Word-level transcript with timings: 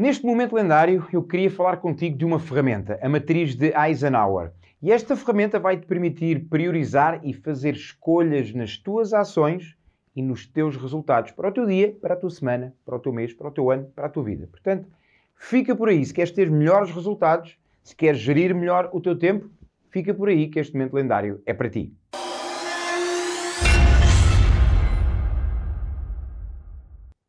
Neste 0.00 0.24
momento 0.24 0.56
lendário, 0.56 1.06
eu 1.12 1.22
queria 1.22 1.50
falar 1.50 1.76
contigo 1.76 2.16
de 2.16 2.24
uma 2.24 2.38
ferramenta, 2.38 2.98
a 3.02 3.06
matriz 3.06 3.54
de 3.54 3.70
Eisenhower. 3.76 4.50
E 4.80 4.90
esta 4.90 5.14
ferramenta 5.14 5.58
vai 5.58 5.76
te 5.76 5.84
permitir 5.86 6.48
priorizar 6.48 7.20
e 7.22 7.34
fazer 7.34 7.74
escolhas 7.74 8.50
nas 8.54 8.78
tuas 8.78 9.12
ações 9.12 9.76
e 10.16 10.22
nos 10.22 10.46
teus 10.46 10.74
resultados 10.74 11.32
para 11.32 11.50
o 11.50 11.52
teu 11.52 11.66
dia, 11.66 11.94
para 12.00 12.14
a 12.14 12.16
tua 12.16 12.30
semana, 12.30 12.74
para 12.82 12.96
o 12.96 12.98
teu 12.98 13.12
mês, 13.12 13.34
para 13.34 13.48
o 13.48 13.50
teu 13.50 13.70
ano, 13.70 13.92
para 13.94 14.06
a 14.06 14.08
tua 14.08 14.24
vida. 14.24 14.46
Portanto, 14.46 14.88
fica 15.36 15.76
por 15.76 15.90
aí. 15.90 16.02
Se 16.02 16.14
queres 16.14 16.30
ter 16.30 16.50
melhores 16.50 16.90
resultados, 16.90 17.58
se 17.82 17.94
queres 17.94 18.22
gerir 18.22 18.54
melhor 18.54 18.88
o 18.94 19.02
teu 19.02 19.18
tempo, 19.18 19.50
fica 19.90 20.14
por 20.14 20.30
aí 20.30 20.48
que 20.48 20.58
este 20.58 20.72
momento 20.72 20.94
lendário 20.94 21.42
é 21.44 21.52
para 21.52 21.68
ti. 21.68 21.92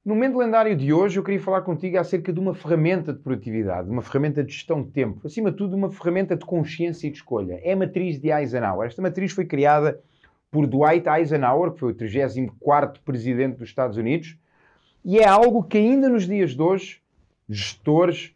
No 0.04 0.16
momento 0.16 0.40
lendário 0.40 0.76
de 0.76 0.92
hoje, 0.92 1.20
eu 1.20 1.24
queria 1.24 1.40
falar 1.40 1.62
contigo 1.62 1.96
acerca 2.00 2.34
de 2.34 2.40
uma 2.40 2.56
ferramenta 2.56 3.14
de 3.14 3.20
produtividade, 3.20 3.88
uma 3.88 4.02
ferramenta 4.02 4.44
de 4.44 4.52
gestão 4.52 4.82
de 4.82 4.90
tempo, 4.90 5.28
acima 5.28 5.52
de 5.52 5.58
tudo, 5.58 5.76
uma 5.76 5.92
ferramenta 5.92 6.36
de 6.36 6.44
consciência 6.44 7.06
e 7.06 7.12
de 7.12 7.18
escolha. 7.18 7.62
É 7.64 7.74
a 7.74 7.76
matriz 7.76 8.20
de 8.20 8.32
Eisenhower. 8.32 8.88
Esta 8.88 9.00
matriz 9.00 9.32
foi 9.32 9.46
criada 9.46 10.02
por 10.50 10.66
Dwight 10.66 11.08
Eisenhower, 11.08 11.74
que 11.74 11.82
foi 11.82 11.92
o 11.92 11.94
34 11.94 13.00
presidente 13.04 13.60
dos 13.60 13.70
Estados 13.70 13.96
Unidos, 13.96 14.36
e 15.06 15.20
é 15.20 15.28
algo 15.28 15.62
que 15.62 15.78
ainda 15.78 16.10
nos 16.10 16.26
dias 16.26 16.56
de 16.56 16.62
hoje, 16.64 17.00
gestores, 17.48 18.36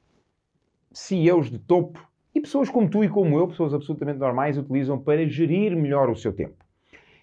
CEOs 0.93 1.49
de 1.49 1.57
topo 1.57 1.99
e 2.35 2.41
pessoas 2.41 2.69
como 2.69 2.87
tu 2.87 3.03
e 3.03 3.09
como 3.09 3.39
eu, 3.39 3.47
pessoas 3.47 3.73
absolutamente 3.73 4.19
normais, 4.19 4.55
utilizam 4.55 4.99
para 4.99 5.27
gerir 5.27 5.75
melhor 5.75 6.11
o 6.11 6.15
seu 6.15 6.31
tempo. 6.31 6.63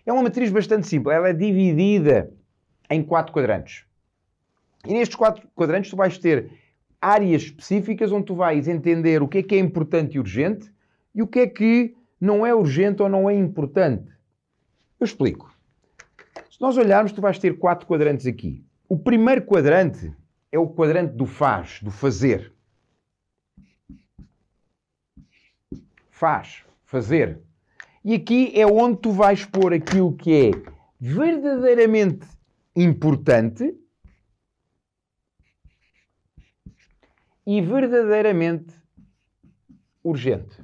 É 0.05 0.13
uma 0.13 0.25
matriz 0.25 0.51
bastante 0.51 0.89
simples, 0.89 1.15
ela 1.15 1.29
é 1.29 1.33
dividida 1.33 2.29
em 2.91 3.05
quatro 3.05 3.33
quadrantes. 3.33 3.85
E 4.87 4.93
nestes 4.93 5.17
quatro 5.17 5.47
quadrantes 5.55 5.91
tu 5.91 5.97
vais 5.97 6.19
ter 6.19 6.51
áreas 7.01 7.43
específicas 7.43 8.13
onde 8.13 8.27
tu 8.27 8.35
vais 8.35 8.69
entender 8.69 9.23
o 9.23 9.29
que 9.29 9.39
é 9.39 9.43
que 9.43 9.55
é 9.55 9.59
importante 9.59 10.17
e 10.17 10.19
urgente 10.19 10.73
e 11.15 11.23
o 11.23 11.27
que 11.27 11.41
é 11.41 11.47
que 11.47 11.97
não 12.21 12.47
é 12.47 12.55
urgente 12.55 13.03
ou 13.03 13.09
não 13.09 13.29
é 13.29 13.35
importante. 13.35 14.11
Eu 14.99 15.05
explico. 15.05 15.53
Se 16.51 16.61
nós 16.61 16.77
olharmos, 16.77 17.13
tu 17.13 17.21
vais 17.21 17.39
ter 17.39 17.59
quatro 17.59 17.87
quadrantes 17.87 18.27
aqui. 18.27 18.65
O 18.89 18.97
primeiro 18.97 19.43
quadrante 19.43 20.13
é 20.51 20.59
o 20.59 20.69
quadrante 20.69 21.15
do 21.15 21.27
faz, 21.27 21.81
do 21.83 21.91
fazer. 21.91 22.53
Faz, 26.11 26.65
fazer. 26.85 27.41
E 28.05 28.15
aqui 28.15 28.53
é 28.55 28.67
onde 28.67 28.99
tu 28.99 29.11
vais 29.11 29.45
pôr 29.45 29.73
aquilo 29.73 30.15
que 30.15 30.33
é 30.33 30.51
verdadeiramente 31.01 32.27
importante 32.77 33.75
e 37.47 37.61
verdadeiramente 37.61 38.75
urgente. 40.03 40.63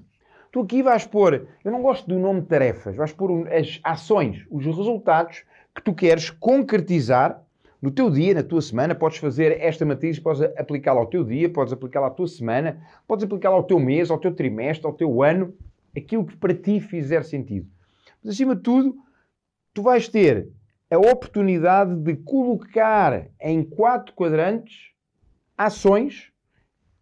Tu 0.51 0.61
aqui 0.61 0.83
vais 0.83 1.05
pôr, 1.07 1.47
eu 1.65 1.70
não 1.70 1.83
gosto 1.83 2.09
do 2.09 2.19
nome 2.19 2.43
tarefas, 2.43 2.97
vais 2.97 3.12
pôr 3.12 3.47
as 3.53 3.81
ações, 3.85 4.47
os 4.51 4.65
resultados 4.65 5.45
que 5.75 5.83
tu 5.83 5.95
queres 5.95 6.31
concretizar 6.31 7.45
no 7.81 7.91
teu 7.91 8.11
dia, 8.11 8.35
na 8.35 8.43
tua 8.43 8.61
semana. 8.61 8.95
Podes 8.95 9.19
fazer 9.19 9.61
esta 9.61 9.85
matriz, 9.85 10.19
podes 10.19 10.43
aplicá-la 10.57 11.01
ao 11.01 11.07
teu 11.07 11.23
dia, 11.25 11.48
podes 11.48 11.73
aplicá-la 11.73 12.09
à 12.09 12.11
tua 12.11 12.27
semana, 12.27 12.81
podes 13.07 13.25
aplicá-la 13.25 13.57
ao 13.57 13.63
teu 13.63 13.79
mês, 13.79 14.11
ao 14.11 14.19
teu 14.19 14.35
trimestre, 14.35 14.87
ao 14.87 14.92
teu 14.92 15.23
ano, 15.23 15.55
aquilo 15.97 16.25
que 16.25 16.37
para 16.37 16.55
ti 16.55 16.81
fizer 16.81 17.23
sentido. 17.25 17.69
Mas 18.23 18.35
acima 18.35 18.57
de 18.57 18.63
tudo, 18.63 18.97
tu 19.73 19.83
vais 19.83 20.09
ter 20.09 20.48
a 20.91 20.98
oportunidade 20.98 21.95
de 21.97 22.17
colocar 22.17 23.29
em 23.41 23.63
quatro 23.63 24.15
quadrantes 24.15 24.92
ações 25.57 26.33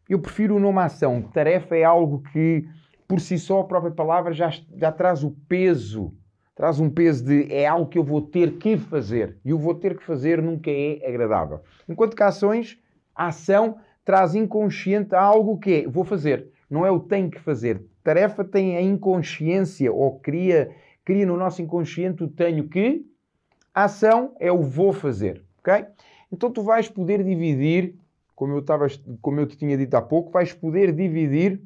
eu 0.08 0.18
prefiro 0.18 0.56
o 0.56 0.60
nome 0.60 0.78
ação. 0.78 1.22
Tarefa 1.22 1.76
é 1.76 1.84
algo 1.84 2.22
que, 2.32 2.64
por 3.08 3.20
si 3.20 3.38
só, 3.38 3.60
a 3.60 3.64
própria 3.64 3.92
palavra 3.92 4.32
já, 4.32 4.50
já 4.76 4.92
traz 4.92 5.24
o 5.24 5.30
peso. 5.48 6.14
Traz 6.54 6.80
um 6.80 6.88
peso 6.88 7.24
de 7.24 7.52
é 7.52 7.66
algo 7.66 7.88
que 7.88 7.98
eu 7.98 8.04
vou 8.04 8.22
ter 8.22 8.56
que 8.56 8.78
fazer. 8.78 9.36
E 9.44 9.52
o 9.52 9.58
vou 9.58 9.74
ter 9.74 9.96
que 9.96 10.04
fazer 10.04 10.40
nunca 10.40 10.70
é 10.70 11.06
agradável. 11.06 11.60
Enquanto 11.88 12.16
que 12.16 12.22
ações, 12.22 12.78
a 13.14 13.26
ação 13.26 13.76
traz 14.04 14.34
inconsciente 14.34 15.14
algo 15.14 15.58
que 15.58 15.82
é 15.82 15.88
vou 15.88 16.04
fazer. 16.04 16.50
Não 16.70 16.86
é 16.86 16.90
o 16.90 17.00
tenho 17.00 17.30
que 17.30 17.40
fazer. 17.40 17.84
Tarefa 18.02 18.44
tem 18.44 18.76
a 18.76 18.80
inconsciência 18.80 19.92
ou 19.92 20.18
cria, 20.20 20.70
cria 21.04 21.26
no 21.26 21.36
nosso 21.36 21.60
inconsciente 21.60 22.24
o 22.24 22.28
tenho 22.28 22.68
que. 22.68 23.04
A 23.74 23.84
ação 23.84 24.34
é 24.40 24.50
o 24.50 24.62
vou 24.62 24.92
fazer. 24.92 25.44
Ok? 25.58 25.84
Então 26.32 26.50
tu 26.50 26.62
vais 26.62 26.88
poder 26.88 27.22
dividir 27.22 27.96
como 28.36 28.52
eu, 28.52 28.58
estava, 28.60 28.86
como 29.22 29.40
eu 29.40 29.46
te 29.46 29.56
tinha 29.56 29.76
dito 29.76 29.94
há 29.94 30.02
pouco, 30.02 30.30
vais 30.30 30.52
poder 30.52 30.92
dividir 30.92 31.60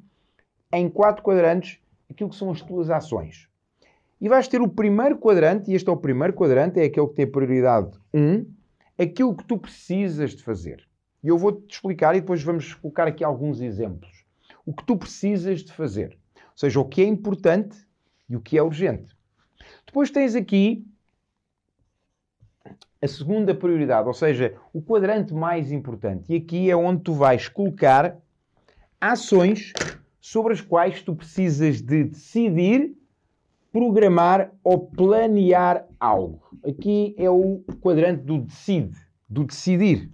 em 0.73 0.89
quatro 0.89 1.23
quadrantes 1.23 1.81
aquilo 2.09 2.31
que 2.31 2.37
são 2.37 2.51
as 2.51 2.63
tuas 2.63 2.89
ações. 2.89 3.49
E 4.21 4.29
vais 4.29 4.47
ter 4.47 4.63
o 4.63 4.69
primeiro 4.69 5.19
quadrante, 5.19 5.71
e 5.71 5.75
este 5.75 5.89
é 5.89 5.93
o 5.93 5.97
primeiro 5.97 6.33
quadrante, 6.33 6.79
é 6.79 6.85
aquele 6.85 7.09
que 7.09 7.15
tem 7.15 7.27
prioridade 7.27 7.99
1, 8.15 8.47
aquilo 8.97 9.35
que 9.35 9.45
tu 9.45 9.59
precisas 9.59 10.31
de 10.31 10.43
fazer. 10.43 10.87
E 11.23 11.29
eu 11.29 11.37
vou-te 11.37 11.75
explicar 11.75 12.15
e 12.15 12.21
depois 12.21 12.43
vamos 12.43 12.73
colocar 12.75 13.09
aqui 13.09 13.25
alguns 13.25 13.61
exemplos. 13.61 14.25
O 14.65 14.73
que 14.73 14.85
tu 14.85 14.97
precisas 14.97 15.61
de 15.65 15.73
fazer. 15.73 16.19
Ou 16.37 16.57
seja, 16.57 16.79
o 16.79 16.85
que 16.85 17.03
é 17.03 17.05
importante 17.05 17.77
e 18.29 18.37
o 18.37 18.41
que 18.41 18.57
é 18.57 18.63
urgente. 18.63 19.17
Depois 19.87 20.11
tens 20.11 20.35
aqui 20.35 20.87
a 23.03 23.09
segunda 23.09 23.55
prioridade, 23.55 24.07
ou 24.07 24.15
seja, 24.15 24.55
o 24.73 24.83
quadrante 24.83 25.33
mais 25.33 25.73
importante. 25.73 26.33
E 26.33 26.37
aqui 26.37 26.71
é 26.71 26.77
onde 26.77 27.03
tu 27.03 27.15
vais 27.15 27.49
colocar 27.49 28.17
ações 29.01 29.73
sobre 30.21 30.53
as 30.53 30.61
quais 30.61 31.03
tu 31.03 31.15
precisas 31.15 31.81
de 31.81 32.05
decidir, 32.05 32.95
programar 33.73 34.53
ou 34.63 34.87
planear 34.87 35.87
algo. 35.99 36.43
Aqui 36.67 37.15
é 37.17 37.31
o 37.31 37.63
quadrante 37.81 38.23
do 38.23 38.39
decide, 38.39 38.99
do 39.29 39.45
decidir. 39.45 40.11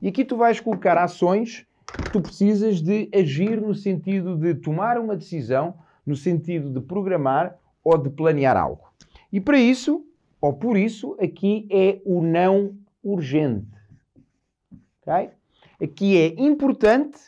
E 0.00 0.08
aqui 0.08 0.24
tu 0.24 0.36
vais 0.36 0.60
colocar 0.60 0.96
ações 0.96 1.66
que 2.04 2.10
tu 2.10 2.22
precisas 2.22 2.80
de 2.80 3.10
agir 3.12 3.60
no 3.60 3.74
sentido 3.74 4.36
de 4.36 4.54
tomar 4.54 4.98
uma 4.98 5.16
decisão, 5.16 5.74
no 6.06 6.16
sentido 6.16 6.70
de 6.70 6.80
programar 6.80 7.58
ou 7.84 7.98
de 7.98 8.08
planear 8.08 8.56
algo. 8.56 8.88
E 9.30 9.40
para 9.40 9.58
isso, 9.58 10.06
ou 10.40 10.52
por 10.52 10.76
isso, 10.76 11.16
aqui 11.20 11.66
é 11.70 12.00
o 12.04 12.22
não 12.22 12.76
urgente. 13.02 13.66
Okay? 15.02 15.30
Aqui 15.82 16.16
é 16.16 16.40
importante, 16.40 17.18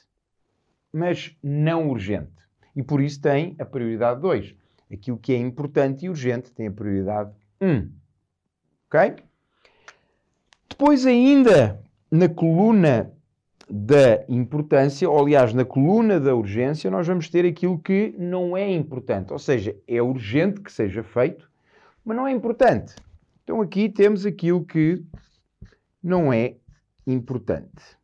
mas 0.92 1.36
não 1.42 1.88
urgente. 1.88 2.40
E 2.74 2.82
por 2.82 3.00
isso 3.00 3.20
tem 3.20 3.56
a 3.58 3.64
prioridade 3.64 4.20
2. 4.20 4.54
Aquilo 4.92 5.18
que 5.18 5.32
é 5.32 5.38
importante 5.38 6.04
e 6.04 6.08
urgente 6.08 6.52
tem 6.52 6.66
a 6.66 6.72
prioridade 6.72 7.32
1. 7.60 7.90
Ok? 8.86 9.16
Depois, 10.68 11.04
ainda 11.06 11.80
na 12.10 12.28
coluna 12.28 13.12
da 13.68 14.24
importância, 14.28 15.08
ou 15.08 15.20
aliás, 15.20 15.52
na 15.54 15.64
coluna 15.64 16.18
da 16.18 16.34
urgência, 16.34 16.90
nós 16.90 17.06
vamos 17.06 17.28
ter 17.28 17.46
aquilo 17.46 17.78
que 17.78 18.14
não 18.18 18.56
é 18.56 18.70
importante. 18.70 19.32
Ou 19.32 19.38
seja, 19.38 19.76
é 19.86 20.00
urgente 20.02 20.60
que 20.60 20.72
seja 20.72 21.02
feito, 21.02 21.49
mas 22.04 22.16
não 22.16 22.26
é 22.26 22.32
importante. 22.32 22.94
Então 23.42 23.60
aqui 23.60 23.88
temos 23.88 24.24
aquilo 24.26 24.64
que 24.64 25.04
não 26.02 26.32
é 26.32 26.56
importante. 27.06 27.98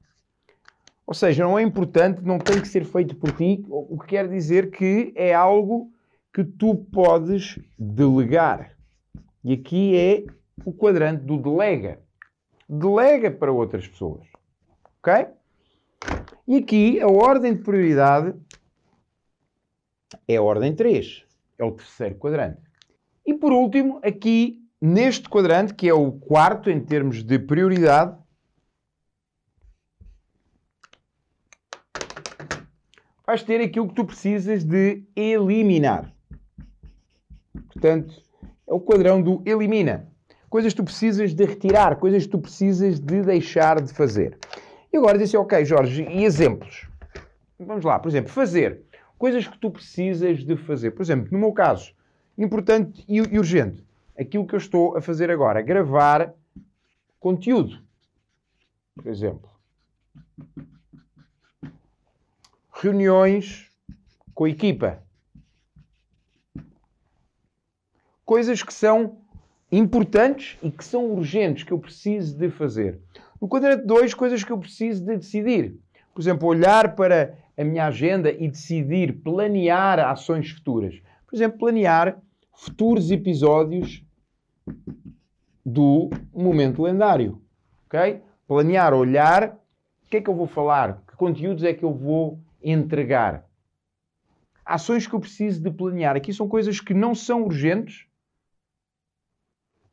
Ou 1.06 1.14
seja, 1.14 1.44
não 1.44 1.58
é 1.58 1.62
importante, 1.62 2.20
não 2.22 2.38
tem 2.38 2.60
que 2.60 2.66
ser 2.66 2.84
feito 2.84 3.14
por 3.14 3.30
ti, 3.32 3.64
o 3.68 3.98
que 4.00 4.08
quer 4.08 4.28
dizer 4.28 4.70
que 4.70 5.12
é 5.14 5.32
algo 5.32 5.92
que 6.34 6.42
tu 6.42 6.74
podes 6.74 7.58
delegar. 7.78 8.76
E 9.44 9.52
aqui 9.52 9.96
é 9.96 10.24
o 10.64 10.72
quadrante 10.72 11.24
do 11.24 11.38
delega. 11.38 12.00
Delega 12.68 13.30
para 13.30 13.52
outras 13.52 13.86
pessoas. 13.86 14.26
Ok? 14.98 15.28
E 16.48 16.56
aqui 16.56 17.00
a 17.00 17.06
ordem 17.06 17.54
de 17.54 17.62
prioridade 17.62 18.34
é 20.26 20.36
a 20.36 20.42
ordem 20.42 20.74
3. 20.74 21.24
É 21.58 21.64
o 21.64 21.70
terceiro 21.70 22.16
quadrante. 22.16 22.65
E 23.26 23.34
por 23.34 23.52
último, 23.52 24.00
aqui 24.04 24.62
neste 24.80 25.28
quadrante, 25.28 25.74
que 25.74 25.88
é 25.88 25.94
o 25.94 26.12
quarto 26.12 26.70
em 26.70 26.80
termos 26.80 27.24
de 27.24 27.38
prioridade, 27.38 28.16
vais 33.26 33.42
ter 33.42 33.60
aquilo 33.60 33.88
que 33.88 33.94
tu 33.94 34.04
precisas 34.04 34.62
de 34.62 35.02
eliminar. 35.16 36.14
Portanto, 37.72 38.22
é 38.66 38.72
o 38.72 38.80
quadrão 38.80 39.20
do 39.20 39.42
elimina. 39.44 40.08
Coisas 40.48 40.72
que 40.72 40.76
tu 40.76 40.84
precisas 40.84 41.34
de 41.34 41.44
retirar, 41.44 41.96
coisas 41.96 42.24
que 42.24 42.30
tu 42.30 42.38
precisas 42.38 43.00
de 43.00 43.22
deixar 43.22 43.82
de 43.82 43.92
fazer. 43.92 44.38
E 44.92 44.96
agora 44.96 45.18
diz 45.18 45.28
assim, 45.28 45.36
ok, 45.36 45.64
Jorge, 45.64 46.04
e 46.08 46.24
exemplos? 46.24 46.88
Vamos 47.58 47.84
lá, 47.84 47.98
por 47.98 48.08
exemplo, 48.08 48.30
fazer. 48.30 48.84
Coisas 49.18 49.46
que 49.46 49.58
tu 49.58 49.70
precisas 49.70 50.44
de 50.44 50.56
fazer. 50.56 50.92
Por 50.92 51.02
exemplo, 51.02 51.28
no 51.32 51.38
meu 51.38 51.52
caso, 51.52 51.95
importante 52.38 53.04
e 53.08 53.20
urgente 53.38 53.86
aquilo 54.18 54.46
que 54.46 54.54
eu 54.54 54.58
estou 54.58 54.96
a 54.96 55.02
fazer 55.02 55.30
agora, 55.30 55.60
gravar 55.60 56.32
conteúdo. 57.20 57.78
Por 58.94 59.06
exemplo. 59.08 59.56
reuniões 62.78 63.70
com 64.34 64.44
a 64.44 64.50
equipa. 64.50 65.02
Coisas 68.24 68.62
que 68.62 68.74
são 68.74 69.18
importantes 69.72 70.58
e 70.62 70.70
que 70.70 70.84
são 70.84 71.06
urgentes, 71.12 71.64
que 71.64 71.72
eu 71.72 71.78
preciso 71.78 72.36
de 72.36 72.50
fazer. 72.50 73.00
No 73.40 73.48
quadrante 73.48 73.86
2, 73.86 74.12
coisas 74.12 74.44
que 74.44 74.52
eu 74.52 74.58
preciso 74.58 75.04
de 75.04 75.16
decidir. 75.16 75.78
Por 76.14 76.20
exemplo, 76.20 76.48
olhar 76.48 76.94
para 76.94 77.38
a 77.56 77.64
minha 77.64 77.86
agenda 77.86 78.30
e 78.30 78.46
decidir, 78.48 79.22
planear 79.22 79.98
ações 79.98 80.50
futuras. 80.50 81.00
Por 81.26 81.34
exemplo, 81.34 81.58
planear 81.58 82.20
futuros 82.56 83.10
episódios 83.10 84.02
do 85.64 86.10
Momento 86.32 86.82
Lendário. 86.82 87.40
Ok? 87.86 88.22
Planear, 88.48 88.94
olhar 88.94 89.54
o 90.04 90.10
que 90.10 90.16
é 90.16 90.20
que 90.20 90.30
eu 90.30 90.34
vou 90.34 90.46
falar, 90.46 91.02
que 91.06 91.16
conteúdos 91.16 91.62
é 91.62 91.74
que 91.74 91.84
eu 91.84 91.92
vou 91.92 92.40
entregar. 92.62 93.44
Ações 94.64 95.06
que 95.06 95.14
eu 95.14 95.20
preciso 95.20 95.62
de 95.62 95.70
planear. 95.70 96.16
Aqui 96.16 96.32
são 96.32 96.48
coisas 96.48 96.80
que 96.80 96.94
não 96.94 97.14
são 97.14 97.44
urgentes, 97.44 98.06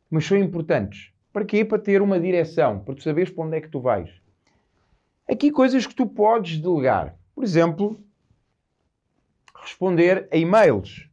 mas 0.09 0.25
são 0.25 0.37
importantes. 0.37 1.11
Para 1.31 1.45
quê? 1.45 1.65
Para 1.65 1.79
ter 1.79 2.01
uma 2.01 2.19
direção, 2.19 2.79
para 2.79 2.95
tu 2.95 3.03
saberes 3.03 3.31
para 3.31 3.43
onde 3.43 3.57
é 3.57 3.61
que 3.61 3.69
tu 3.69 3.79
vais. 3.79 4.09
Aqui 5.29 5.51
coisas 5.51 5.85
que 5.85 5.95
tu 5.95 6.05
podes 6.05 6.59
delegar. 6.59 7.15
Por 7.33 7.43
exemplo, 7.43 7.99
responder 9.55 10.27
a 10.31 10.37
e-mails. 10.37 11.09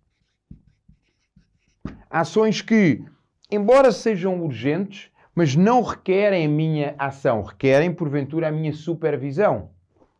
Ações 2.10 2.60
que, 2.60 3.04
embora 3.50 3.92
sejam 3.92 4.42
urgentes, 4.44 5.10
mas 5.34 5.54
não 5.54 5.80
requerem 5.80 6.44
a 6.44 6.48
minha 6.48 6.94
ação, 6.98 7.42
requerem, 7.42 7.94
porventura, 7.94 8.48
a 8.48 8.52
minha 8.52 8.72
supervisão. 8.72 9.70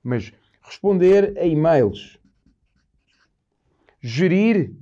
Mas 0.02 0.32
responder 0.62 1.36
a 1.36 1.44
e-mails, 1.44 2.18
gerir 4.00 4.72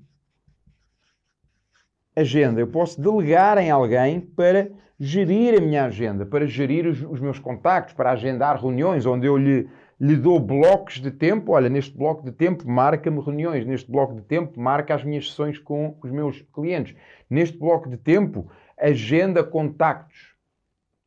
agenda. 2.15 2.61
Eu 2.61 2.67
posso 2.67 3.01
delegar 3.01 3.59
em 3.59 3.71
alguém 3.71 4.21
para 4.21 4.71
gerir 5.01 5.57
a 5.57 5.61
minha 5.61 5.85
agenda, 5.85 6.27
para 6.27 6.47
gerir 6.47 6.87
os, 6.87 7.01
os 7.03 7.21
meus 7.21 7.39
contactos, 7.39 7.95
para 7.95 8.11
agendar 8.11 8.61
reuniões 8.61 9.07
onde 9.07 9.27
eu 9.27 9.37
lhe, 9.37 9.69
lhe 10.01 10.17
dou 10.17 10.39
blocos 10.39 11.01
de 11.01 11.11
tempo. 11.11 11.53
Olha, 11.53 11.69
neste 11.69 11.97
bloco 11.97 12.25
de 12.25 12.33
tempo 12.33 12.69
marca-me 12.69 13.21
reuniões, 13.21 13.67
neste 13.67 13.91
bloco 13.91 14.15
de 14.15 14.23
tempo 14.23 14.61
marca 14.61 14.95
as 14.95 15.05
minhas 15.05 15.29
sessões 15.29 15.59
com 15.59 15.97
os 16.03 16.11
meus 16.11 16.43
clientes, 16.55 16.95
neste 17.29 17.59
bloco 17.59 17.89
de 17.89 17.97
tempo 17.97 18.51
agenda 18.79 19.43
contactos. 19.43 20.35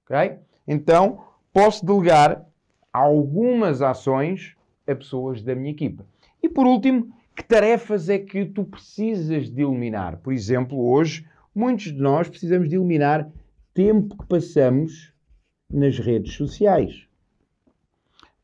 Ok? 0.05 0.39
Então, 0.67 1.23
posso 1.53 1.85
delegar 1.85 2.45
algumas 2.91 3.81
ações 3.81 4.55
a 4.85 4.95
pessoas 4.95 5.41
da 5.41 5.55
minha 5.55 5.71
equipa. 5.71 6.05
E 6.43 6.49
por 6.49 6.65
último, 6.65 7.13
que 7.35 7.43
tarefas 7.43 8.09
é 8.09 8.19
que 8.19 8.45
tu 8.45 8.65
precisas 8.65 9.49
de 9.49 9.61
eliminar? 9.61 10.17
Por 10.17 10.33
exemplo, 10.33 10.85
hoje, 10.85 11.25
muitos 11.55 11.85
de 11.85 12.01
nós 12.01 12.27
precisamos 12.27 12.67
de 12.67 12.75
eliminar 12.75 13.29
tempo 13.73 14.17
que 14.17 14.25
passamos 14.25 15.13
nas 15.71 15.97
redes 15.97 16.33
sociais. 16.33 17.07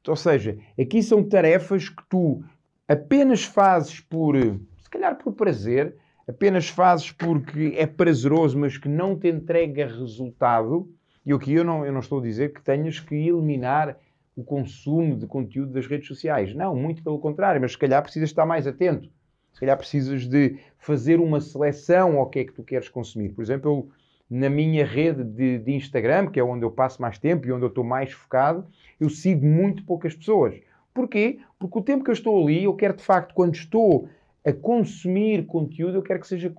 Ou 0.07 0.15
seja, 0.15 0.57
aqui 0.79 1.01
são 1.03 1.23
tarefas 1.23 1.89
que 1.89 2.03
tu 2.09 2.43
apenas 2.87 3.43
fazes 3.43 3.99
por, 3.99 4.35
se 4.35 4.89
calhar 4.89 5.17
por 5.17 5.33
prazer, 5.33 5.95
apenas 6.27 6.69
fazes 6.69 7.11
porque 7.11 7.73
é 7.75 7.85
prazeroso, 7.85 8.57
mas 8.57 8.77
que 8.77 8.87
não 8.87 9.17
te 9.17 9.27
entrega 9.27 9.87
resultado. 9.87 10.89
E 11.25 11.33
aqui 11.33 11.53
eu 11.53 11.63
não, 11.63 11.85
eu 11.85 11.91
não 11.91 11.99
estou 11.99 12.19
a 12.19 12.23
dizer 12.23 12.53
que 12.53 12.61
tenhas 12.61 12.99
que 12.99 13.15
eliminar 13.15 13.97
o 14.35 14.43
consumo 14.43 15.17
de 15.17 15.25
conteúdo 15.25 15.73
das 15.73 15.87
redes 15.87 16.07
sociais. 16.07 16.53
Não, 16.53 16.75
muito 16.75 17.03
pelo 17.03 17.19
contrário, 17.19 17.59
mas 17.59 17.71
se 17.71 17.77
calhar 17.77 18.01
precisas 18.01 18.29
estar 18.29 18.45
mais 18.45 18.67
atento. 18.67 19.09
Se 19.51 19.59
calhar 19.59 19.75
precisas 19.75 20.27
de 20.27 20.59
fazer 20.77 21.19
uma 21.19 21.41
seleção 21.41 22.17
ao 22.17 22.29
que 22.29 22.39
é 22.39 22.45
que 22.45 22.53
tu 22.53 22.63
queres 22.63 22.87
consumir. 22.87 23.29
Por 23.29 23.41
exemplo, 23.41 23.71
eu, 23.71 23.89
na 24.29 24.49
minha 24.49 24.85
rede 24.85 25.23
de, 25.23 25.59
de, 25.59 25.71
Instagram, 25.73 26.27
que 26.27 26.39
é 26.39 26.43
onde 26.43 26.65
eu 26.65 26.71
passo 26.71 27.01
mais 27.01 27.17
tempo 27.17 27.47
e 27.47 27.51
onde 27.51 27.63
eu 27.63 27.69
estou 27.69 27.83
mais 27.83 28.11
focado, 28.11 28.65
eu 28.99 29.09
sigo 29.09 29.45
muito 29.45 29.83
poucas 29.83 30.13
pessoas. 30.13 30.55
Porquê? 30.93 31.39
Porque 31.59 31.79
o 31.79 31.81
tempo 31.81 32.03
que 32.03 32.09
eu 32.09 32.13
estou 32.13 32.41
ali, 32.41 32.63
eu 32.63 32.73
quero 32.73 32.95
de 32.95 33.03
facto, 33.03 33.33
quando 33.33 33.55
estou 33.55 34.09
a 34.45 34.51
consumir 34.53 35.45
conteúdo, 35.45 35.97
eu 35.97 36.01
quero 36.01 36.19
que 36.19 36.27
seja 36.27 36.53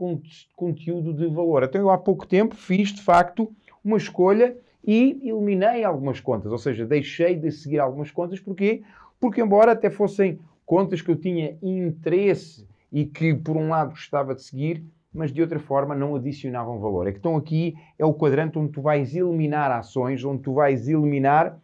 conteúdo 0.55 1.13
de 1.13 1.27
valor. 1.27 1.63
Então 1.63 1.81
eu 1.81 1.91
há 1.91 1.99
pouco 1.99 2.27
tempo 2.27 2.55
fiz 2.55 2.93
de 2.93 3.03
facto 3.03 3.51
uma 3.85 3.97
escolha 3.97 4.57
e 4.87 5.21
eliminei 5.23 5.85
algumas 5.85 6.21
contas, 6.21 6.51
ou 6.51 6.59
seja, 6.59 6.87
deixei 6.87 7.37
de 7.37 7.51
seguir 7.51 7.79
algumas 7.79 8.11
contas. 8.11 8.41
Porquê? 8.41 8.83
Porque, 9.21 9.41
embora 9.41 9.73
até 9.73 9.91
fossem 9.91 10.39
contas 10.65 11.03
que 11.03 11.11
eu 11.11 11.17
tinha 11.17 11.57
interesse 11.63 12.67
e 12.93 13.05
que, 13.05 13.35
por 13.35 13.57
um 13.57 13.69
lado, 13.69 13.91
gostava 13.91 14.35
de 14.35 14.43
seguir, 14.43 14.85
mas 15.19 15.33
de 15.33 15.43
outra 15.43 15.59
forma 15.59 15.97
não 15.97 16.15
adicionavam 16.15 16.79
valor. 16.79 17.09
É 17.09 17.13
que 17.13 17.19
então 17.19 17.37
aqui 17.37 17.77
é 17.99 18.05
o 18.05 18.15
quadrante 18.15 18.57
onde 18.57 18.71
tu 18.71 18.81
vais 18.81 19.15
eliminar 19.17 19.69
ações, 19.73 20.25
onde 20.25 20.43
tu 20.43 20.55
vais 20.55 20.89
eliminar 20.89 21.59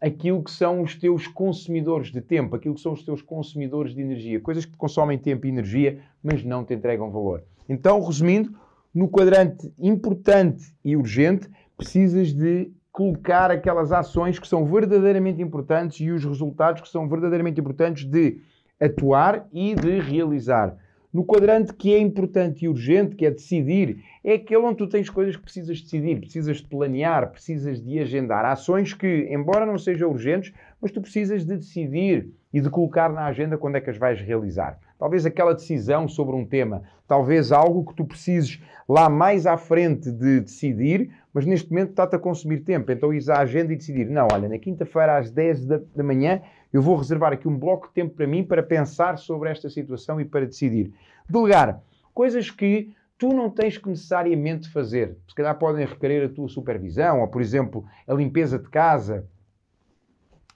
aquilo 0.00 0.44
que 0.44 0.50
são 0.50 0.80
os 0.80 0.94
teus 0.94 1.26
consumidores 1.26 2.12
de 2.12 2.20
tempo, 2.20 2.54
aquilo 2.54 2.74
que 2.76 2.80
são 2.80 2.92
os 2.92 3.02
teus 3.02 3.20
consumidores 3.20 3.94
de 3.94 4.00
energia, 4.00 4.40
coisas 4.40 4.64
que 4.64 4.76
consomem 4.76 5.18
tempo 5.18 5.44
e 5.44 5.48
energia, 5.48 5.98
mas 6.22 6.44
não 6.44 6.64
te 6.64 6.72
entregam 6.72 7.10
valor. 7.10 7.42
Então, 7.68 8.00
resumindo, 8.00 8.54
no 8.94 9.08
quadrante 9.08 9.72
importante 9.76 10.72
e 10.84 10.96
urgente, 10.96 11.48
precisas 11.76 12.32
de 12.32 12.70
colocar 12.92 13.50
aquelas 13.50 13.90
ações 13.90 14.38
que 14.38 14.46
são 14.46 14.64
verdadeiramente 14.64 15.42
importantes 15.42 15.98
e 15.98 16.12
os 16.12 16.24
resultados 16.24 16.80
que 16.80 16.88
são 16.88 17.08
verdadeiramente 17.08 17.60
importantes 17.60 18.04
de 18.04 18.40
atuar 18.80 19.48
e 19.52 19.74
de 19.74 19.98
realizar. 19.98 20.76
No 21.14 21.24
quadrante 21.24 21.72
que 21.72 21.94
é 21.94 21.98
importante 22.00 22.64
e 22.64 22.68
urgente, 22.68 23.14
que 23.14 23.24
é 23.24 23.30
decidir, 23.30 24.02
é 24.24 24.32
aquele 24.32 24.64
onde 24.64 24.78
tu 24.78 24.88
tens 24.88 25.08
coisas 25.08 25.36
que 25.36 25.42
precisas 25.42 25.80
decidir, 25.80 26.18
precisas 26.18 26.56
de 26.56 26.66
planear, 26.66 27.30
precisas 27.30 27.80
de 27.80 28.00
agendar. 28.00 28.44
Ações 28.44 28.92
que, 28.92 29.28
embora 29.30 29.64
não 29.64 29.78
sejam 29.78 30.10
urgentes, 30.10 30.52
mas 30.82 30.90
tu 30.90 31.00
precisas 31.00 31.46
de 31.46 31.56
decidir 31.56 32.32
e 32.52 32.60
de 32.60 32.68
colocar 32.68 33.08
na 33.12 33.26
agenda 33.26 33.56
quando 33.56 33.76
é 33.76 33.80
que 33.80 33.90
as 33.90 33.96
vais 33.96 34.20
realizar. 34.20 34.76
Talvez 34.98 35.24
aquela 35.24 35.54
decisão 35.54 36.08
sobre 36.08 36.34
um 36.34 36.44
tema, 36.44 36.82
talvez 37.06 37.52
algo 37.52 37.84
que 37.84 37.94
tu 37.94 38.04
precises 38.04 38.60
lá 38.88 39.08
mais 39.08 39.46
à 39.46 39.56
frente 39.56 40.10
de 40.10 40.40
decidir, 40.40 41.10
mas 41.32 41.46
neste 41.46 41.70
momento 41.70 41.90
está-te 41.90 42.16
a 42.16 42.18
consumir 42.18 42.60
tempo. 42.60 42.90
Então 42.90 43.12
ires 43.12 43.28
à 43.28 43.38
agenda 43.38 43.72
e 43.72 43.76
decidir: 43.76 44.08
não, 44.08 44.26
olha, 44.32 44.48
na 44.48 44.58
quinta-feira 44.58 45.18
às 45.18 45.30
10 45.30 45.64
da, 45.64 45.80
da 45.94 46.02
manhã 46.02 46.42
eu 46.74 46.82
vou 46.82 46.96
reservar 46.96 47.32
aqui 47.32 47.46
um 47.46 47.56
bloco 47.56 47.86
de 47.86 47.94
tempo 47.94 48.16
para 48.16 48.26
mim 48.26 48.42
para 48.42 48.60
pensar 48.60 49.16
sobre 49.16 49.48
esta 49.48 49.70
situação 49.70 50.20
e 50.20 50.24
para 50.24 50.44
decidir. 50.44 50.92
Delegar 51.30 51.80
coisas 52.12 52.50
que 52.50 52.92
tu 53.16 53.28
não 53.28 53.48
tens 53.48 53.78
que 53.78 53.88
necessariamente 53.88 54.68
fazer. 54.68 55.16
Se 55.28 55.36
calhar 55.36 55.56
podem 55.56 55.86
requerer 55.86 56.26
a 56.26 56.28
tua 56.28 56.48
supervisão, 56.48 57.20
ou 57.20 57.28
por 57.28 57.40
exemplo, 57.40 57.84
a 58.08 58.12
limpeza 58.12 58.58
de 58.58 58.68
casa. 58.68 59.24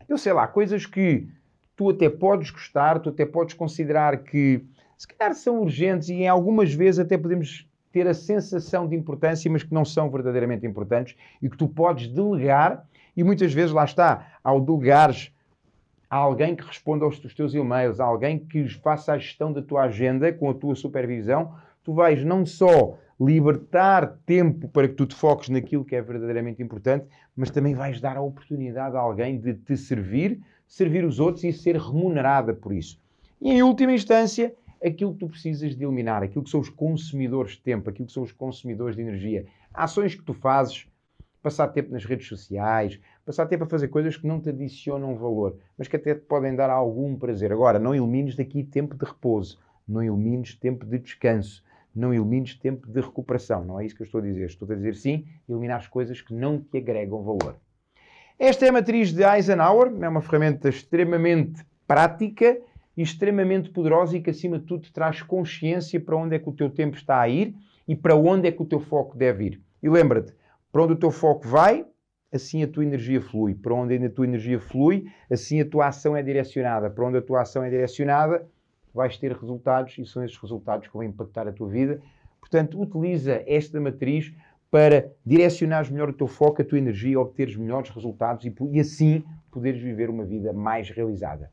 Eu 0.08 0.18
sei 0.18 0.32
lá, 0.32 0.48
coisas 0.48 0.86
que 0.86 1.28
tu 1.76 1.90
até 1.90 2.10
podes 2.10 2.50
gostar, 2.50 2.98
tu 2.98 3.10
até 3.10 3.24
podes 3.24 3.54
considerar 3.54 4.24
que 4.24 4.66
se 4.96 5.06
calhar 5.06 5.32
são 5.36 5.60
urgentes 5.60 6.08
e 6.08 6.14
em 6.14 6.28
algumas 6.28 6.74
vezes 6.74 6.98
até 6.98 7.16
podemos 7.16 7.70
ter 7.92 8.08
a 8.08 8.12
sensação 8.12 8.88
de 8.88 8.96
importância, 8.96 9.48
mas 9.48 9.62
que 9.62 9.72
não 9.72 9.84
são 9.84 10.10
verdadeiramente 10.10 10.66
importantes 10.66 11.16
e 11.40 11.48
que 11.48 11.56
tu 11.56 11.68
podes 11.68 12.08
delegar, 12.08 12.84
e 13.16 13.22
muitas 13.22 13.52
vezes 13.52 13.70
lá 13.70 13.84
está, 13.84 14.32
ao 14.42 14.60
delegares 14.60 15.32
a 16.10 16.16
alguém 16.16 16.56
que 16.56 16.64
responda 16.64 17.04
aos 17.04 17.18
teus 17.18 17.54
e-mails, 17.54 18.00
a 18.00 18.04
alguém 18.04 18.38
que 18.38 18.68
faça 18.68 19.12
a 19.12 19.18
gestão 19.18 19.52
da 19.52 19.60
tua 19.60 19.82
agenda 19.82 20.32
com 20.32 20.48
a 20.50 20.54
tua 20.54 20.74
supervisão, 20.74 21.54
tu 21.84 21.92
vais 21.92 22.24
não 22.24 22.46
só 22.46 22.98
libertar 23.20 24.18
tempo 24.24 24.68
para 24.68 24.88
que 24.88 24.94
tu 24.94 25.04
te 25.04 25.14
foques 25.14 25.48
naquilo 25.48 25.84
que 25.84 25.96
é 25.96 26.00
verdadeiramente 26.00 26.62
importante, 26.62 27.06
mas 27.36 27.50
também 27.50 27.74
vais 27.74 28.00
dar 28.00 28.16
a 28.16 28.22
oportunidade 28.22 28.96
a 28.96 29.00
alguém 29.00 29.38
de 29.38 29.54
te 29.54 29.76
servir, 29.76 30.40
servir 30.66 31.04
os 31.04 31.18
outros 31.18 31.44
e 31.44 31.52
ser 31.52 31.76
remunerada 31.76 32.54
por 32.54 32.72
isso. 32.72 33.00
E 33.40 33.50
em 33.50 33.62
última 33.62 33.92
instância, 33.92 34.54
aquilo 34.84 35.12
que 35.12 35.20
tu 35.20 35.28
precisas 35.28 35.74
de 35.76 35.84
eliminar, 35.84 36.22
aquilo 36.22 36.44
que 36.44 36.50
são 36.50 36.60
os 36.60 36.68
consumidores 36.68 37.52
de 37.52 37.60
tempo, 37.60 37.90
aquilo 37.90 38.06
que 38.06 38.12
são 38.12 38.22
os 38.22 38.32
consumidores 38.32 38.96
de 38.96 39.02
energia. 39.02 39.46
Ações 39.74 40.14
que 40.14 40.22
tu 40.22 40.32
fazes, 40.32 40.86
passar 41.42 41.68
tempo 41.68 41.92
nas 41.92 42.04
redes 42.04 42.26
sociais, 42.26 43.00
passar 43.28 43.44
tempo 43.44 43.64
a 43.64 43.66
fazer 43.66 43.88
coisas 43.88 44.16
que 44.16 44.26
não 44.26 44.40
te 44.40 44.48
adicionam 44.48 45.14
valor, 45.14 45.58
mas 45.76 45.86
que 45.86 45.96
até 45.96 46.14
te 46.14 46.22
podem 46.22 46.56
dar 46.56 46.70
algum 46.70 47.14
prazer. 47.14 47.52
Agora, 47.52 47.78
não 47.78 47.94
elimines 47.94 48.34
daqui 48.34 48.64
tempo 48.64 48.96
de 48.96 49.04
repouso, 49.04 49.58
não 49.86 50.02
elimines 50.02 50.54
tempo 50.54 50.86
de 50.86 50.98
descanso, 50.98 51.62
não 51.94 52.14
elimines 52.14 52.54
tempo 52.54 52.90
de 52.90 52.98
recuperação. 53.02 53.66
Não 53.66 53.78
é 53.78 53.84
isso 53.84 53.94
que 53.94 54.00
eu 54.00 54.06
estou 54.06 54.22
a 54.22 54.24
dizer. 54.24 54.46
Estou 54.46 54.72
a 54.72 54.74
dizer 54.74 54.94
sim, 54.94 55.26
eliminar 55.46 55.76
as 55.76 55.86
coisas 55.86 56.22
que 56.22 56.32
não 56.32 56.58
te 56.58 56.78
agregam 56.78 57.22
valor. 57.22 57.56
Esta 58.38 58.64
é 58.64 58.70
a 58.70 58.72
matriz 58.72 59.12
de 59.12 59.22
Eisenhower, 59.22 59.92
é 60.00 60.08
uma 60.08 60.22
ferramenta 60.22 60.70
extremamente 60.70 61.62
prática 61.86 62.58
e 62.96 63.02
extremamente 63.02 63.68
poderosa 63.68 64.16
e 64.16 64.22
que, 64.22 64.30
acima 64.30 64.58
de 64.58 64.64
tudo, 64.64 64.90
traz 64.90 65.20
consciência 65.20 66.00
para 66.00 66.16
onde 66.16 66.34
é 66.34 66.38
que 66.38 66.48
o 66.48 66.52
teu 66.52 66.70
tempo 66.70 66.96
está 66.96 67.20
a 67.20 67.28
ir 67.28 67.54
e 67.86 67.94
para 67.94 68.16
onde 68.16 68.48
é 68.48 68.52
que 68.52 68.62
o 68.62 68.66
teu 68.66 68.80
foco 68.80 69.18
deve 69.18 69.44
ir. 69.44 69.60
E 69.82 69.88
lembra-te, 69.90 70.32
para 70.72 70.82
onde 70.82 70.94
o 70.94 70.96
teu 70.96 71.10
foco 71.10 71.46
vai, 71.46 71.84
assim 72.32 72.62
a 72.62 72.68
tua 72.68 72.84
energia 72.84 73.20
flui. 73.20 73.54
Para 73.54 73.74
onde 73.74 73.96
a 73.96 74.10
tua 74.10 74.26
energia 74.26 74.60
flui, 74.60 75.06
assim 75.30 75.60
a 75.60 75.68
tua 75.68 75.86
ação 75.88 76.16
é 76.16 76.22
direcionada. 76.22 76.90
Para 76.90 77.04
onde 77.04 77.18
a 77.18 77.22
tua 77.22 77.42
ação 77.42 77.62
é 77.62 77.70
direcionada, 77.70 78.46
vais 78.92 79.16
ter 79.16 79.32
resultados 79.32 79.96
e 79.98 80.04
são 80.04 80.24
esses 80.24 80.36
resultados 80.36 80.86
que 80.86 80.94
vão 80.94 81.02
impactar 81.02 81.46
a 81.48 81.52
tua 81.52 81.68
vida. 81.68 82.00
Portanto, 82.40 82.80
utiliza 82.80 83.42
esta 83.46 83.80
matriz 83.80 84.32
para 84.70 85.10
direcionares 85.24 85.90
melhor 85.90 86.10
o 86.10 86.12
teu 86.12 86.26
foco, 86.26 86.60
a 86.60 86.64
tua 86.64 86.78
energia, 86.78 87.18
obteres 87.18 87.56
melhores 87.56 87.90
resultados 87.90 88.44
e, 88.44 88.54
e 88.70 88.80
assim 88.80 89.24
poderes 89.50 89.80
viver 89.80 90.10
uma 90.10 90.24
vida 90.24 90.52
mais 90.52 90.90
realizada. 90.90 91.50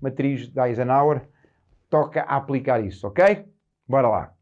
Matriz 0.00 0.48
da 0.48 0.68
Eisenhower, 0.68 1.22
toca 1.88 2.22
a 2.22 2.36
aplicar 2.36 2.84
isso, 2.84 3.06
ok? 3.06 3.44
Bora 3.86 4.08
lá. 4.08 4.34